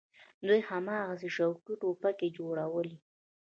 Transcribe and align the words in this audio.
دوى 0.47 0.59
هماغسې 0.69 1.29
شوقي 1.37 1.73
ټوپکې 1.81 2.27
جوړوي. 2.37 2.95